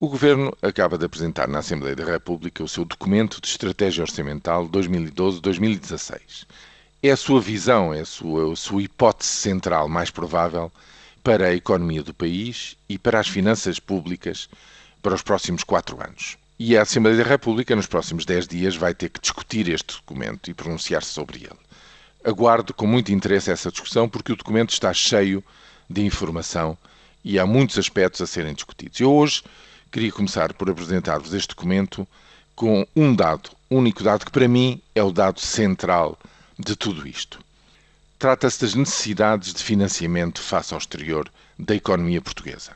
O 0.00 0.06
Governo 0.06 0.56
acaba 0.62 0.96
de 0.96 1.04
apresentar 1.04 1.48
na 1.48 1.58
Assembleia 1.58 1.96
da 1.96 2.04
República 2.04 2.62
o 2.62 2.68
seu 2.68 2.84
documento 2.84 3.40
de 3.40 3.48
Estratégia 3.48 4.02
Orçamental 4.02 4.68
2012-2016. 4.68 6.46
É 7.02 7.10
a 7.10 7.16
sua 7.16 7.40
visão, 7.40 7.92
é 7.92 8.02
a 8.02 8.04
sua, 8.04 8.52
a 8.52 8.54
sua 8.54 8.80
hipótese 8.80 9.32
central 9.32 9.88
mais 9.88 10.08
provável 10.08 10.70
para 11.20 11.48
a 11.48 11.54
economia 11.54 12.00
do 12.00 12.14
país 12.14 12.76
e 12.88 12.96
para 12.96 13.18
as 13.18 13.26
finanças 13.26 13.80
públicas 13.80 14.48
para 15.02 15.16
os 15.16 15.22
próximos 15.22 15.64
quatro 15.64 16.00
anos. 16.00 16.38
E 16.60 16.76
a 16.76 16.82
Assembleia 16.82 17.16
da 17.16 17.28
República, 17.28 17.74
nos 17.74 17.88
próximos 17.88 18.24
dez 18.24 18.46
dias, 18.46 18.76
vai 18.76 18.94
ter 18.94 19.08
que 19.08 19.20
discutir 19.20 19.68
este 19.68 19.96
documento 19.96 20.48
e 20.48 20.54
pronunciar-se 20.54 21.10
sobre 21.10 21.38
ele. 21.38 21.58
Aguardo 22.22 22.72
com 22.72 22.86
muito 22.86 23.10
interesse 23.10 23.50
essa 23.50 23.72
discussão 23.72 24.08
porque 24.08 24.30
o 24.30 24.36
documento 24.36 24.70
está 24.70 24.94
cheio 24.94 25.42
de 25.90 26.06
informação 26.06 26.78
e 27.24 27.36
há 27.36 27.44
muitos 27.44 27.76
aspectos 27.76 28.20
a 28.20 28.28
serem 28.28 28.54
discutidos. 28.54 29.00
Eu 29.00 29.12
hoje 29.12 29.42
queria 29.90 30.12
começar 30.12 30.52
por 30.52 30.70
apresentar-vos 30.70 31.32
este 31.32 31.48
documento 31.48 32.06
com 32.54 32.86
um 32.94 33.14
dado, 33.14 33.50
único 33.70 34.02
dado 34.02 34.24
que 34.24 34.32
para 34.32 34.48
mim 34.48 34.80
é 34.94 35.02
o 35.02 35.12
dado 35.12 35.40
central 35.40 36.18
de 36.58 36.76
tudo 36.76 37.06
isto. 37.06 37.38
Trata-se 38.18 38.60
das 38.60 38.74
necessidades 38.74 39.54
de 39.54 39.62
financiamento 39.62 40.42
face 40.42 40.74
ao 40.74 40.78
exterior 40.78 41.30
da 41.58 41.74
economia 41.74 42.20
portuguesa. 42.20 42.72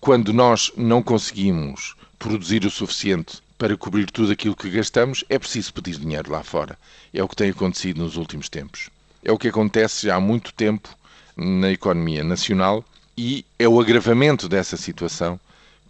Quando 0.00 0.32
nós 0.32 0.72
não 0.76 1.02
conseguimos 1.02 1.94
produzir 2.18 2.64
o 2.64 2.70
suficiente 2.70 3.42
para 3.58 3.76
cobrir 3.76 4.10
tudo 4.10 4.32
aquilo 4.32 4.56
que 4.56 4.70
gastamos, 4.70 5.22
é 5.28 5.38
preciso 5.38 5.74
pedir 5.74 5.98
dinheiro 5.98 6.32
lá 6.32 6.42
fora. 6.42 6.78
É 7.12 7.22
o 7.22 7.28
que 7.28 7.36
tem 7.36 7.50
acontecido 7.50 8.02
nos 8.02 8.16
últimos 8.16 8.48
tempos. 8.48 8.88
É 9.22 9.30
o 9.30 9.38
que 9.38 9.48
acontece 9.48 10.06
já 10.06 10.16
há 10.16 10.20
muito 10.20 10.52
tempo 10.54 10.88
na 11.36 11.70
economia 11.70 12.24
nacional 12.24 12.82
e 13.16 13.44
é 13.58 13.68
o 13.68 13.78
agravamento 13.78 14.48
dessa 14.48 14.78
situação 14.78 15.38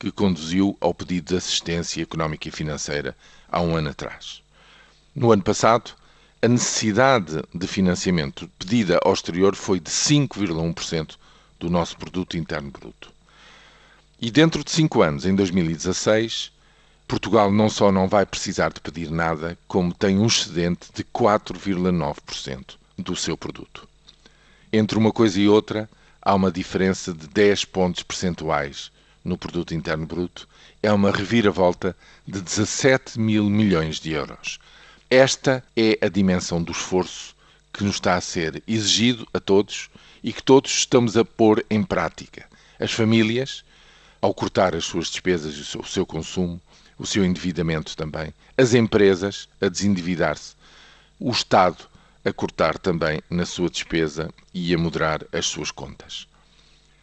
que 0.00 0.10
conduziu 0.10 0.74
ao 0.80 0.94
pedido 0.94 1.28
de 1.28 1.36
assistência 1.36 2.02
económica 2.02 2.48
e 2.48 2.50
financeira 2.50 3.14
há 3.52 3.60
um 3.60 3.76
ano 3.76 3.90
atrás. 3.90 4.42
No 5.14 5.30
ano 5.30 5.42
passado, 5.42 5.92
a 6.40 6.48
necessidade 6.48 7.44
de 7.54 7.66
financiamento 7.66 8.50
pedida 8.58 8.98
ao 9.04 9.12
exterior 9.12 9.54
foi 9.54 9.78
de 9.78 9.90
5,1% 9.90 11.16
do 11.58 11.68
nosso 11.68 11.98
produto 11.98 12.38
interno 12.38 12.70
bruto. 12.70 13.12
E 14.18 14.30
dentro 14.30 14.64
de 14.64 14.70
cinco 14.70 15.02
anos, 15.02 15.26
em 15.26 15.34
2016, 15.34 16.50
Portugal 17.06 17.52
não 17.52 17.68
só 17.68 17.92
não 17.92 18.08
vai 18.08 18.24
precisar 18.24 18.72
de 18.72 18.80
pedir 18.80 19.10
nada, 19.10 19.58
como 19.68 19.92
tem 19.92 20.18
um 20.18 20.26
excedente 20.26 20.88
de 20.94 21.04
4,9% 21.04 22.76
do 22.96 23.14
seu 23.14 23.36
produto. 23.36 23.86
Entre 24.72 24.96
uma 24.96 25.12
coisa 25.12 25.38
e 25.38 25.46
outra, 25.46 25.90
há 26.22 26.34
uma 26.34 26.50
diferença 26.50 27.12
de 27.12 27.26
10 27.26 27.66
pontos 27.66 28.02
percentuais 28.02 28.90
no 29.24 29.36
produto 29.36 29.74
interno 29.74 30.06
bruto 30.06 30.48
é 30.82 30.92
uma 30.92 31.10
reviravolta 31.10 31.96
de 32.26 32.40
17 32.40 33.18
mil 33.18 33.44
milhões 33.48 34.00
de 34.00 34.12
euros. 34.12 34.58
Esta 35.08 35.62
é 35.76 35.98
a 36.00 36.08
dimensão 36.08 36.62
do 36.62 36.72
esforço 36.72 37.34
que 37.72 37.84
nos 37.84 37.96
está 37.96 38.16
a 38.16 38.20
ser 38.20 38.62
exigido 38.66 39.26
a 39.32 39.40
todos 39.40 39.90
e 40.22 40.32
que 40.32 40.42
todos 40.42 40.70
estamos 40.70 41.16
a 41.16 41.24
pôr 41.24 41.64
em 41.70 41.82
prática. 41.82 42.46
As 42.78 42.92
famílias, 42.92 43.64
ao 44.20 44.34
cortar 44.34 44.74
as 44.74 44.84
suas 44.84 45.08
despesas 45.08 45.54
e 45.54 45.78
o 45.78 45.84
seu 45.84 46.06
consumo, 46.06 46.60
o 46.98 47.06
seu 47.06 47.24
endividamento 47.24 47.96
também, 47.96 48.32
as 48.56 48.74
empresas 48.74 49.48
a 49.60 49.68
desendividar-se, 49.68 50.54
o 51.18 51.30
Estado 51.30 51.88
a 52.24 52.32
cortar 52.32 52.78
também 52.78 53.20
na 53.30 53.46
sua 53.46 53.70
despesa 53.70 54.30
e 54.52 54.74
a 54.74 54.78
moderar 54.78 55.24
as 55.32 55.46
suas 55.46 55.70
contas. 55.70 56.28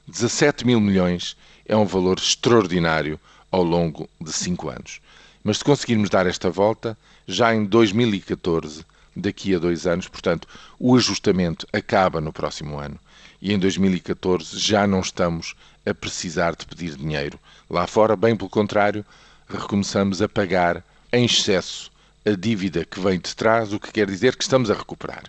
17 0.09 0.65
mil 0.65 0.79
milhões 0.79 1.35
é 1.65 1.75
um 1.75 1.85
valor 1.85 2.17
extraordinário 2.17 3.19
ao 3.51 3.61
longo 3.61 4.09
de 4.21 4.31
cinco 4.31 4.69
anos. 4.69 5.01
Mas 5.43 5.57
se 5.57 5.65
conseguirmos 5.65 6.09
dar 6.09 6.25
esta 6.25 6.49
volta, 6.49 6.97
já 7.27 7.53
em 7.53 7.65
2014, 7.65 8.85
daqui 9.13 9.53
a 9.53 9.59
dois 9.59 9.85
anos, 9.85 10.07
portanto, 10.07 10.47
o 10.79 10.95
ajustamento 10.95 11.67
acaba 11.73 12.21
no 12.21 12.31
próximo 12.31 12.79
ano. 12.79 12.97
E 13.41 13.51
em 13.51 13.59
2014 13.59 14.57
já 14.57 14.87
não 14.87 15.01
estamos 15.01 15.55
a 15.85 15.93
precisar 15.93 16.55
de 16.55 16.65
pedir 16.65 16.95
dinheiro. 16.95 17.37
Lá 17.69 17.85
fora, 17.85 18.15
bem 18.15 18.33
pelo 18.33 18.49
contrário, 18.49 19.05
recomeçamos 19.49 20.21
a 20.21 20.29
pagar 20.29 20.85
em 21.11 21.25
excesso 21.25 21.91
a 22.25 22.31
dívida 22.31 22.85
que 22.85 23.01
vem 23.01 23.19
de 23.19 23.35
trás, 23.35 23.73
o 23.73 23.79
que 23.79 23.91
quer 23.91 24.07
dizer 24.07 24.37
que 24.37 24.43
estamos 24.43 24.71
a 24.71 24.73
recuperar. 24.73 25.23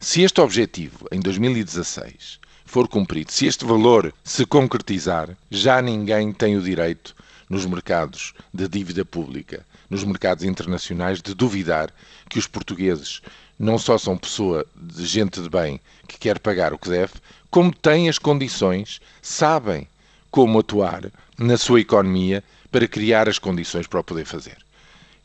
Se 0.00 0.22
este 0.22 0.40
objetivo, 0.40 1.06
em 1.12 1.20
2016, 1.20 2.42
for 2.74 2.88
cumprido, 2.88 3.30
se 3.30 3.46
este 3.46 3.64
valor 3.64 4.12
se 4.24 4.44
concretizar, 4.44 5.28
já 5.48 5.80
ninguém 5.80 6.32
tem 6.32 6.56
o 6.56 6.60
direito 6.60 7.14
nos 7.48 7.64
mercados 7.64 8.34
de 8.52 8.66
dívida 8.66 9.04
pública, 9.04 9.64
nos 9.88 10.02
mercados 10.02 10.42
internacionais, 10.42 11.22
de 11.22 11.36
duvidar 11.36 11.94
que 12.28 12.36
os 12.36 12.48
portugueses 12.48 13.22
não 13.56 13.78
só 13.78 13.96
são 13.96 14.18
pessoa 14.18 14.66
de 14.74 15.06
gente 15.06 15.40
de 15.40 15.48
bem 15.48 15.80
que 16.08 16.18
quer 16.18 16.40
pagar 16.40 16.72
o 16.72 16.78
que 16.78 16.88
deve, 16.90 17.12
como 17.48 17.72
têm 17.72 18.08
as 18.08 18.18
condições, 18.18 19.00
sabem 19.22 19.86
como 20.28 20.58
atuar 20.58 21.12
na 21.38 21.56
sua 21.56 21.80
economia 21.80 22.42
para 22.72 22.88
criar 22.88 23.28
as 23.28 23.38
condições 23.38 23.86
para 23.86 24.00
o 24.00 24.04
poder 24.04 24.24
fazer. 24.24 24.56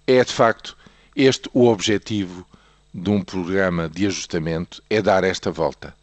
É 0.06 0.24
de 0.24 0.32
facto 0.32 0.78
este 1.16 1.50
o 1.52 1.66
objetivo 1.66 2.46
de 2.94 3.10
um 3.10 3.24
programa 3.24 3.90
de 3.90 4.06
ajustamento, 4.06 4.84
é 4.88 5.02
dar 5.02 5.24
esta 5.24 5.50
volta 5.50 5.98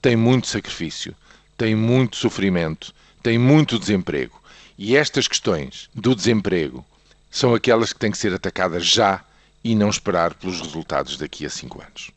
tem 0.00 0.16
muito 0.16 0.46
sacrifício, 0.46 1.14
tem 1.56 1.74
muito 1.74 2.16
sofrimento, 2.16 2.94
tem 3.22 3.38
muito 3.38 3.78
desemprego. 3.78 4.40
E 4.78 4.96
estas 4.96 5.28
questões 5.28 5.90
do 5.94 6.14
desemprego 6.14 6.84
são 7.30 7.54
aquelas 7.54 7.92
que 7.92 7.98
têm 7.98 8.10
que 8.10 8.18
ser 8.18 8.32
atacadas 8.32 8.86
já 8.86 9.22
e 9.62 9.74
não 9.74 9.90
esperar 9.90 10.34
pelos 10.34 10.60
resultados 10.60 11.18
daqui 11.18 11.44
a 11.44 11.50
cinco 11.50 11.82
anos. 11.82 12.10